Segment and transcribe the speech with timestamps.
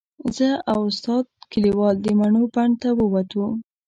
[0.35, 3.45] زه او استاد کلیوال د مڼو بڼ ته ووتو.